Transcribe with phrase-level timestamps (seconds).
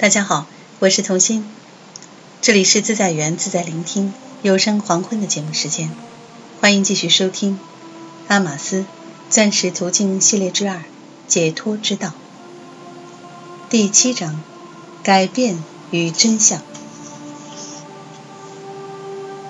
[0.00, 0.46] 大家好，
[0.78, 1.44] 我是童心，
[2.40, 5.90] 这里是自在园自在聆听有声黄昏的节目时间，
[6.60, 7.54] 欢迎继续收听
[8.28, 8.84] 《阿玛斯
[9.28, 10.84] 钻石途径系列之二
[11.26, 12.10] 解脱之道》
[13.70, 14.40] 第七章：
[15.02, 16.62] 改变与真相。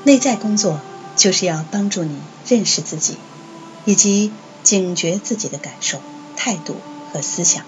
[0.04, 0.80] 内在工作
[1.14, 3.18] 就是要帮助你认识自己，
[3.84, 6.00] 以及警觉自己的感受、
[6.38, 6.76] 态度
[7.12, 7.62] 和思想，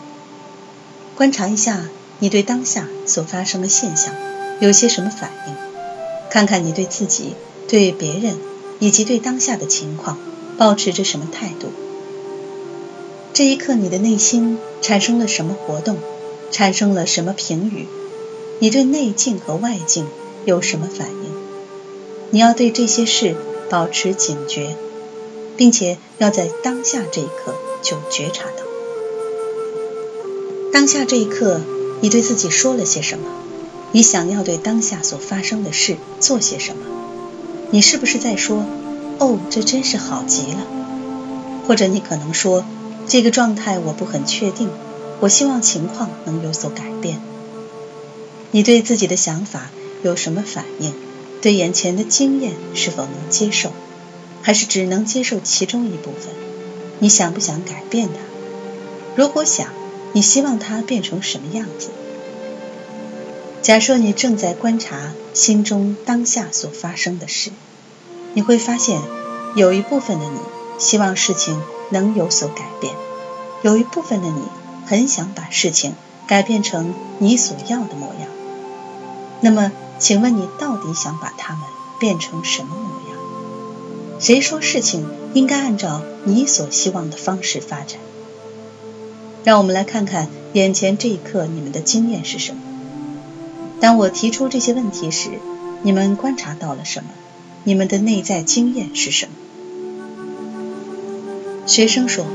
[1.14, 1.84] 观察一下。
[2.22, 4.14] 你对当下所发生的现象
[4.60, 5.54] 有些什么反应？
[6.30, 7.32] 看看你对自己、
[7.66, 8.36] 对别人
[8.78, 10.18] 以及对当下的情况
[10.58, 11.68] 保持着什么态度？
[13.32, 15.96] 这一刻，你的内心产生了什么活动？
[16.50, 17.86] 产生了什么评语？
[18.58, 20.06] 你对内境和外境
[20.44, 21.32] 有什么反应？
[22.30, 23.34] 你要对这些事
[23.70, 24.76] 保持警觉，
[25.56, 28.64] 并且要在当下这一刻就觉察到。
[30.70, 31.62] 当下这一刻。
[32.00, 33.26] 你对自己说了些什么？
[33.92, 36.86] 你想要对当下所发生的事做些什么？
[37.70, 38.64] 你是不是在说
[39.18, 40.66] ：“哦，这真是好极了？”
[41.66, 42.64] 或者你可能说
[43.06, 44.68] ：“这个状态我不很确定，
[45.20, 47.20] 我希望情况能有所改变。”
[48.52, 49.70] 你对自己的想法
[50.02, 50.92] 有什么反应？
[51.40, 53.72] 对眼前的经验是否能接受？
[54.42, 56.32] 还是只能接受其中一部分？
[56.98, 58.20] 你想不想改变它？
[59.16, 59.68] 如果想，
[60.12, 61.90] 你希望它变成什么样子？
[63.62, 67.50] 假设你正在观察心中当下所发生的事，
[68.34, 69.00] 你会发现
[69.54, 70.38] 有一部分的你
[70.78, 72.94] 希望事情能有所改变，
[73.62, 74.42] 有一部分的你
[74.86, 75.94] 很想把事情
[76.26, 78.28] 改变成你所要的模样。
[79.42, 81.62] 那么，请问你到底想把它们
[81.98, 83.20] 变成什么模样？
[84.18, 88.00] 谁说事情应该按照你所希望的方式发展？
[89.42, 92.60] 让我们来看看眼前这一刻你们的经验是什么。
[93.80, 95.30] 当我提出这些问题时，
[95.82, 97.10] 你们观察到了什么？
[97.64, 99.32] 你们的内在经验是什么？
[101.66, 102.26] 学生说：“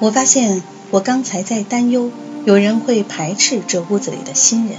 [0.00, 2.10] 我发现我刚才在担忧
[2.46, 4.76] 有人会排斥这屋子里的新人。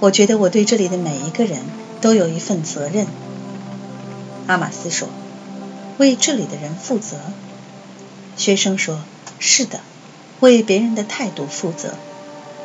[0.00, 1.60] 我觉得我对这里的每一个人
[2.02, 3.06] 都有一份责任。”
[4.46, 5.08] 阿玛斯说
[5.96, 7.16] ：“为这里的人负责。”
[8.36, 9.00] 学生说
[9.38, 9.80] ：“是的。”
[10.44, 11.94] 为别人的态度负责，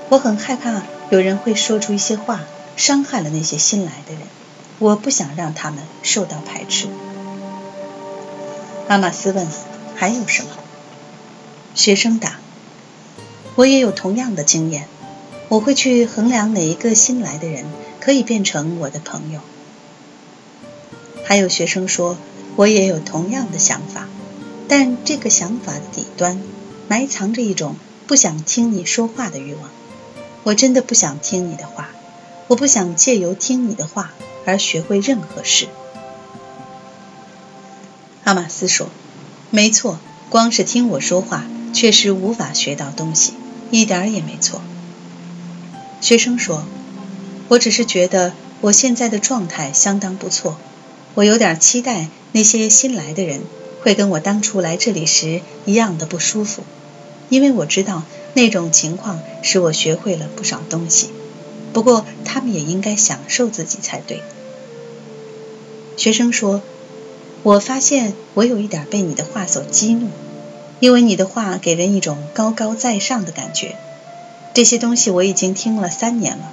[0.09, 2.41] 我很害怕有人会说出一些话，
[2.75, 4.23] 伤害了那些新来的人。
[4.79, 6.90] 我不想让他们受到排斥。
[8.90, 9.47] 阿玛斯问
[9.95, 10.50] ：“还有什么？”
[11.73, 12.41] 学生答
[13.56, 14.85] ：“我也有同样的经验。
[15.47, 17.63] 我会去衡量哪一个新来的人
[18.01, 19.40] 可以变成我的朋友。”
[21.23, 22.17] 还有学生说
[22.57, 24.09] ：“我也有同样的想法，
[24.67, 26.41] 但这个想法的底端……”
[26.90, 27.76] 埋藏着一种
[28.08, 29.70] 不想听你说话的欲望。
[30.44, 31.92] 我真的不想听你的话，
[32.48, 34.12] 我不想借由听你的话
[34.46, 35.68] 而学会任何事。
[38.24, 38.90] 阿玛斯说
[39.52, 43.34] ：“没错，光是听我说话，确实无法学到东西，
[43.70, 44.62] 一点儿也没错。”
[46.02, 46.64] 学生说
[47.50, 50.58] ：“我只是觉得我现在的状态相当不错，
[51.14, 53.42] 我有点期待那些新来的人
[53.84, 56.64] 会跟我当初来这里时一样的不舒服。”
[57.29, 58.03] 因为我知道
[58.34, 61.09] 那种情况使我学会了不少东西，
[61.73, 64.22] 不过他们也应该享受自己才对。
[65.95, 66.62] 学生说
[67.44, 70.07] ：“我发现我有一点被你的话所激怒，
[70.79, 73.75] 因为你的话给人一种高高在上的感觉。
[74.53, 76.51] 这些东西我已经听了三年了，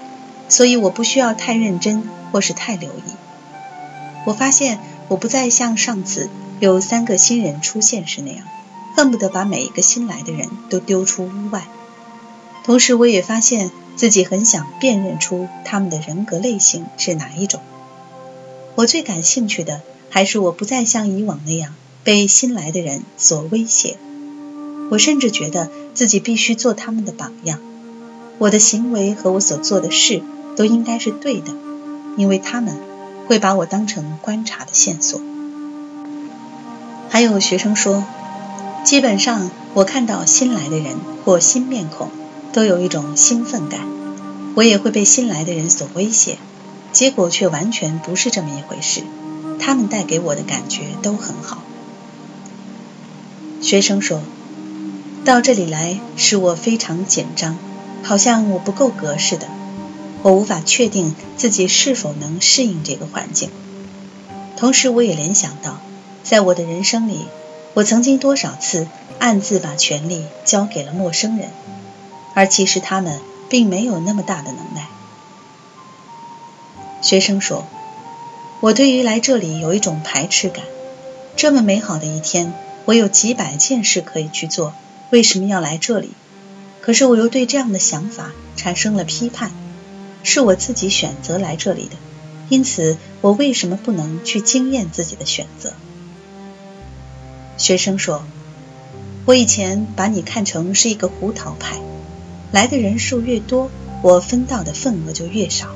[0.49, 3.13] 所以我不需要太认真或是太留意。
[4.27, 6.29] 我发现我不再像上次
[6.61, 8.45] 有三个新人出现时那样。”
[8.97, 11.69] 恨不得把每一个新来的人都丢出屋外。
[12.65, 17.61] 同时，我也发现自己很想辨认出他们的人格类型是哪一种。
[18.75, 21.75] 我最感兴趣的还是我不再像以往那样
[22.05, 23.99] 被新来的人所威胁。
[24.91, 27.61] 我甚至觉得自己必须做他们的榜样。
[28.39, 30.23] 我的行为和我所做的事
[30.57, 31.53] 都应该是对的，
[32.17, 32.77] 因为他们
[33.27, 35.21] 会把我当成观察的线索。
[37.11, 38.03] 还有学生说。
[38.87, 42.09] 基本上，我看到新来的人或新面孔，
[42.53, 43.81] 都有一种兴奋感。
[44.55, 46.39] 我也会被新来的人所威胁，
[46.93, 49.03] 结果却完全不是这么一回事。
[49.59, 51.65] 他们带给我的感觉都很好。
[53.61, 54.23] 学生说
[55.27, 57.59] ：“到这里来使我非常紧张，
[58.05, 59.49] 好像我不够格似的。
[60.23, 63.51] 我无法确定自己是否能适应这个环境。
[64.57, 65.81] 同时，我也联想到，
[66.23, 67.25] 在我的人生里。”
[67.77, 68.89] 我曾经多少次
[69.19, 71.51] 暗自把权力交给了陌生人，
[72.33, 73.21] 而其实他们
[73.51, 74.89] 并没有那么大的能耐。
[77.03, 77.67] 学生说
[78.61, 80.65] ：“我对于来这里有一种排斥感。
[81.37, 82.55] 这么美好的一天，
[82.87, 84.73] 我有几百件事可以去做，
[85.11, 86.13] 为什么要来这里？
[86.81, 89.51] 可是我又对这样的想法产生了批判。
[90.23, 91.97] 是我自己选择来这里的，
[92.49, 95.75] 因此我为什么不能去经验自己的选择？”
[97.57, 98.23] 学生说
[99.25, 101.79] ：“我以前把你看成是一个胡桃派，
[102.53, 103.71] 来的人数越多，
[104.03, 105.69] 我分到的份额就越少。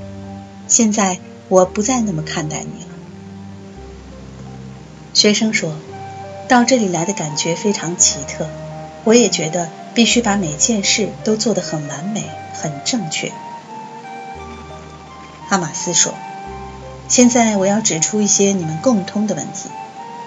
[0.69, 1.19] 现在
[1.49, 2.91] 我不再那么看待你了。”
[5.15, 5.75] 学生说
[6.49, 8.47] ：“到这里来的感觉非常奇特，
[9.05, 13.33] 我也觉得必须把每件事都做得很完美、很正确。”
[15.49, 16.15] 哈马斯说
[17.09, 19.71] ：“现在我要指出一些你们共通的问题。”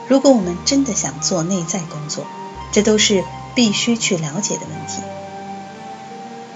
[0.07, 2.25] 如果我们真的想做内在工作，
[2.71, 3.23] 这都是
[3.55, 5.01] 必须去了解的问题。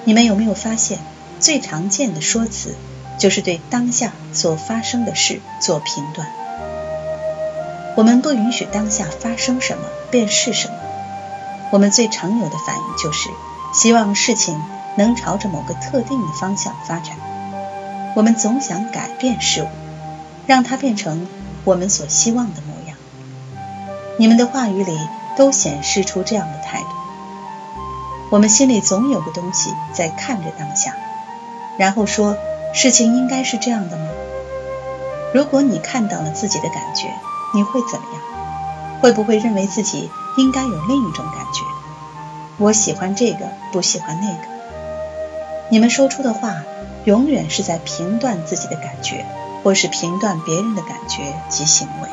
[0.04, 1.00] 你们有没有发现，
[1.40, 2.76] 最常见的说辞
[3.18, 6.28] 就是对当下所发生的事做评断？
[7.96, 10.76] 我们不允许当下发生什么便是什么。
[11.72, 13.30] 我们最常有的反应就是
[13.74, 14.62] 希望事情
[14.98, 17.16] 能朝着某个特定的方向发展。
[18.16, 19.68] 我们总想改变事物，
[20.46, 21.28] 让它变成
[21.64, 22.62] 我们所希望的。
[24.18, 24.98] 你们的话语里
[25.38, 26.88] 都显示出这样的态度。
[28.30, 30.96] 我们心里总有个东西在看着当下，
[31.78, 32.36] 然后说
[32.74, 34.10] 事情应该是这样的吗？
[35.34, 37.14] 如果你看到了自己的感觉，
[37.54, 39.02] 你会怎么样？
[39.02, 41.64] 会不会认为自己应该有另一种感觉？
[42.58, 44.58] 我喜欢这个，不喜欢那个。
[45.70, 46.64] 你们说出的话，
[47.06, 49.26] 永远是在评断自己的感觉，
[49.64, 52.10] 或是评断别人的感觉及行为。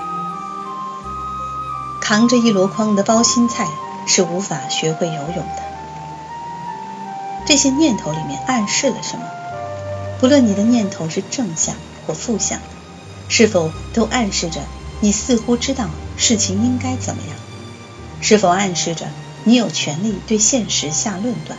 [2.04, 3.66] 扛着一箩筐的包心菜
[4.06, 5.62] 是无法学会游泳的。
[7.46, 9.24] 这些念头里面暗示了什么？
[10.20, 11.74] 不论你的念头是正向
[12.06, 12.58] 或负向，
[13.30, 14.60] 是否都暗示着
[15.00, 17.38] 你似乎知道事情应该怎么样？
[18.20, 19.06] 是否暗示着
[19.44, 21.58] 你有权利对现实下论断？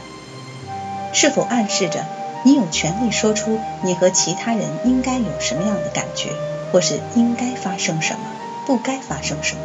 [1.11, 2.05] 是否暗示着
[2.43, 6.29] 你有权利说出你和其他人应该有什么样的感觉，
[6.71, 8.19] 或是应该发生什么，
[8.67, 9.61] 不该发生什么？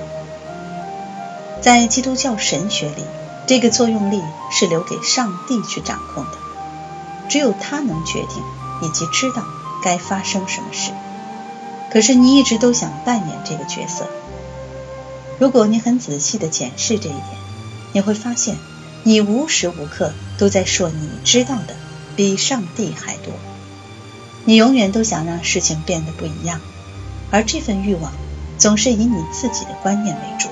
[1.60, 3.04] 在基督教神学里，
[3.46, 6.38] 这个作用力是留给上帝去掌控的，
[7.28, 8.42] 只有他能决定
[8.82, 9.44] 以及知道
[9.82, 10.92] 该发生什么事。
[11.92, 14.06] 可是你一直都想扮演这个角色。
[15.38, 17.24] 如果你很仔细的检视这一点，
[17.92, 18.56] 你会发现，
[19.02, 21.74] 你无时无刻都在说你知道的
[22.16, 23.34] 比上帝还多。
[24.44, 26.60] 你永远都想让事情变得不一样，
[27.30, 28.12] 而这份欲望
[28.56, 30.48] 总是以你自己的观念为主。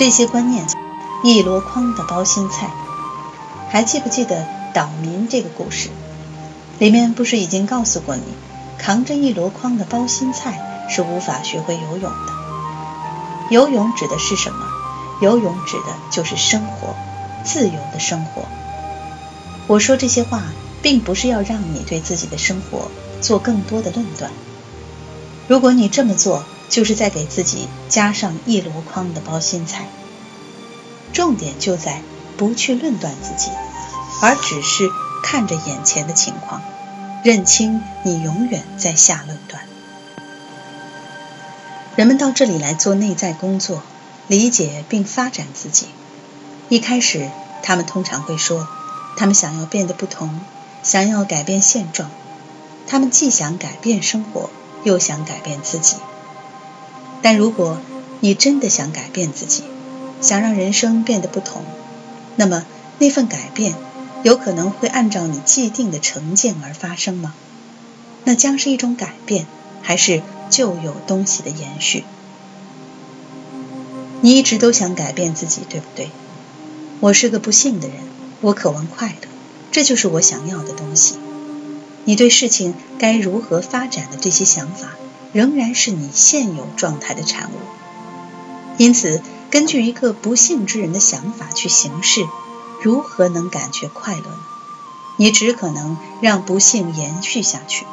[0.00, 0.66] 这些观念，
[1.22, 2.70] 一箩筐的包心菜，
[3.68, 5.90] 还记不记得岛民这个故事？
[6.78, 8.22] 里面不是已经告诉过你，
[8.78, 12.32] 扛着一箩筐的包心菜是无法学会游泳的。
[13.50, 14.64] 游泳指的是什么？
[15.20, 16.96] 游泳指的就是生活，
[17.44, 18.46] 自由的生活。
[19.66, 20.44] 我说这些话，
[20.80, 24.30] 并不是要让你对自己的生活做更多的论断。
[25.46, 29.86] 如果你这么做，就是在给自己加上一箩筐的包心菜。
[31.12, 32.00] 重点就在
[32.38, 33.50] 不去论断自己，
[34.22, 34.88] 而只是
[35.22, 36.62] 看着眼前的情况，
[37.24, 39.62] 认清你永远在下论断。
[41.96, 43.82] 人们到这里来做内在工作，
[44.28, 45.88] 理解并发展自己。
[46.68, 47.28] 一开始，
[47.62, 48.68] 他们通常会说，
[49.16, 50.40] 他们想要变得不同，
[50.84, 52.08] 想要改变现状。
[52.86, 54.48] 他们既想改变生活，
[54.84, 55.96] 又想改变自己。
[57.22, 57.78] 但如果
[58.20, 59.62] 你真的想改变自己，
[60.20, 61.62] 想让人生变得不同，
[62.36, 62.64] 那么
[62.98, 63.74] 那份改变
[64.22, 67.34] 有可能会按照你既定的成见而发生吗？
[68.24, 69.46] 那将是一种改变，
[69.82, 72.04] 还是旧有东西的延续？
[74.20, 76.10] 你一直都想改变自己，对不对？
[77.00, 77.96] 我是个不幸的人，
[78.42, 79.28] 我渴望快乐，
[79.72, 81.16] 这就是我想要的东西。
[82.04, 84.90] 你对事情该如何发展的这些想法。
[85.32, 87.54] 仍然是你现有状态的产物，
[88.78, 92.26] 因此，根据一个不幸之人的想法去行事，
[92.82, 94.38] 如何能感觉快乐呢？
[95.16, 97.86] 你只可能让不幸延续下去。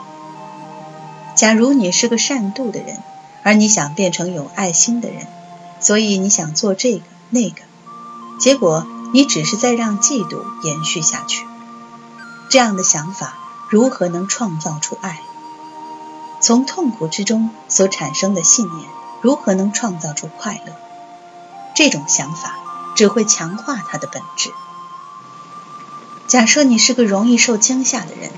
[1.35, 2.97] 假如你是个善妒的人，
[3.43, 5.27] 而你想变成有爱心的人，
[5.79, 7.61] 所以你想做这个那个，
[8.39, 11.45] 结果你只是在让嫉妒延续下去。
[12.49, 13.37] 这样的想法
[13.69, 15.21] 如何能创造出爱？
[16.39, 18.89] 从痛苦之中所产生的信念，
[19.21, 20.73] 如何能创造出快乐？
[21.75, 22.57] 这种想法
[22.95, 24.51] 只会强化它的本质。
[26.27, 28.31] 假设你是个容易受惊吓的人，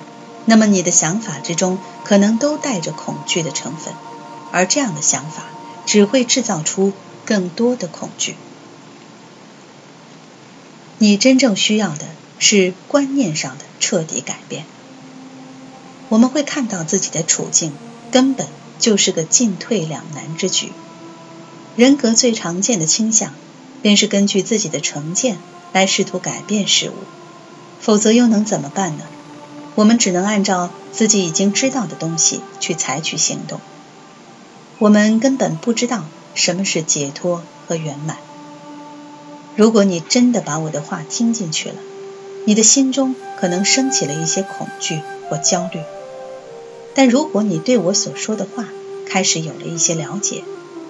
[0.46, 3.94] 那么你的想法之中可能都带着恐惧的成分，
[4.52, 5.44] 而这样的想法
[5.86, 6.94] 只会制造出
[7.26, 8.36] 更多的恐惧。
[10.98, 12.08] 你真正需要的
[12.40, 14.66] 是观念上的彻底改变。
[16.10, 17.72] 我们会看到自己的处境
[18.12, 18.48] 根本
[18.80, 20.72] 就是个进退两难之举。
[21.76, 23.34] 人格最常见的倾向，
[23.82, 25.38] 便是根据自己的成见
[25.72, 26.94] 来试图改变事物，
[27.80, 29.04] 否则又能怎么办呢？
[29.76, 33.62] 我们只能按照自己已经知道的东西去采取行动。
[34.80, 38.18] 我们根本不知道什么是解脱和圆满。
[39.56, 41.76] 如果你真的把我的话听进去了，
[42.46, 45.80] 你的心中可能升起了一些恐惧或焦虑。
[46.96, 48.70] 但如果你对我所说的话
[49.06, 50.44] 开始有了一些了解，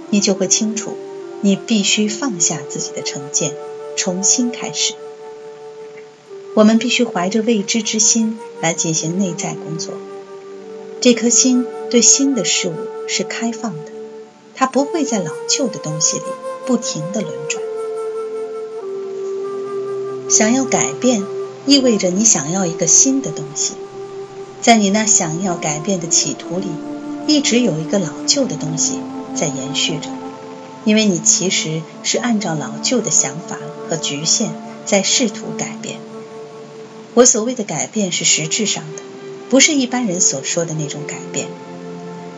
[0.09, 0.95] 你就会清楚，
[1.41, 3.53] 你必须放下自己的成见，
[3.95, 4.93] 重新开始。
[6.55, 9.93] 我们必须怀着未知之心来进行内在工作。
[10.99, 12.73] 这颗心对新的事物
[13.07, 13.91] 是开放的，
[14.55, 16.23] 它不会在老旧的东西里
[16.65, 17.63] 不停地轮转。
[20.29, 21.23] 想要改变，
[21.65, 23.73] 意味着你想要一个新的东西。
[24.61, 26.67] 在你那想要改变的企图里，
[27.27, 28.99] 一直有一个老旧的东西
[29.35, 30.09] 在延续着，
[30.83, 33.57] 因为你其实是按照老旧的想法
[33.89, 34.51] 和局限
[34.85, 35.97] 在试图改变。
[37.13, 39.01] 我所谓的改变是实质上的，
[39.49, 41.47] 不是一般人所说的那种改变。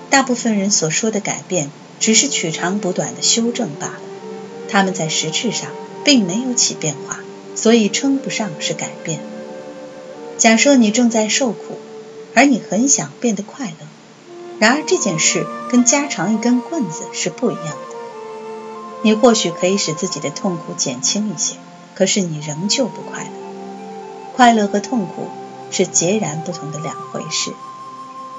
[0.09, 4.01] 大部分人所说的改变，只是取长补短的修正罢了，
[4.69, 5.69] 他们在实质上
[6.05, 7.19] 并没有起变化。
[7.53, 9.19] 所以称不上是改变。
[10.37, 11.77] 假设你正在受苦，
[12.35, 13.87] 而你很想变得快乐，
[14.59, 17.95] 然而这件事跟加长一根棍子是不一样的。
[19.03, 21.55] 你或许可以使自己的痛苦减轻一些，
[21.95, 23.31] 可是你仍旧不快乐。
[24.33, 25.27] 快乐和痛苦
[25.71, 27.51] 是截然不同的两回事，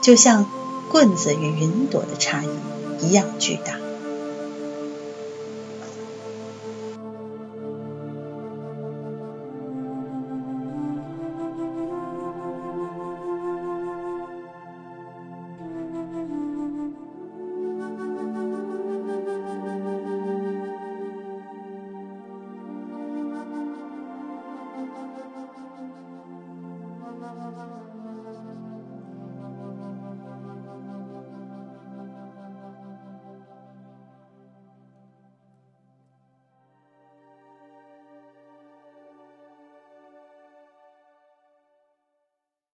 [0.01, 0.47] 就像
[0.91, 3.82] 棍子与云朵的差异一样巨大。